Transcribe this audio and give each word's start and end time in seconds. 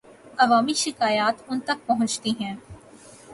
عوامی 0.39 0.73
شکایات 0.73 1.35
ان 1.47 1.59
تک 1.59 1.85
پہنچتی 1.85 2.31
ہیں۔ 2.39 2.55